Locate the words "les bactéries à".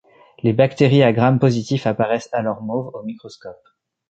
0.41-1.13